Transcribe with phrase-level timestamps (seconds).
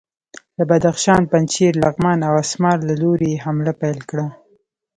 [0.57, 4.27] له بدخشان، پنجشیر، لغمان او اسمار له لوري یې حمله پیل کړه.